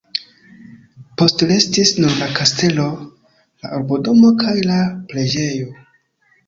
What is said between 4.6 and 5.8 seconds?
la preĝejo.